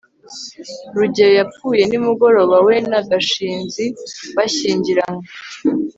rugeyo 0.97 1.33
yapfuye 1.39 1.81
nimugoroba 1.87 2.57
we 2.67 2.75
na 2.89 2.99
gashinzi 3.09 3.85
bashyingiranywe 4.35 5.25